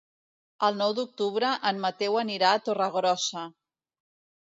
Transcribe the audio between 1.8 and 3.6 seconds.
Mateu anirà a Torregrossa.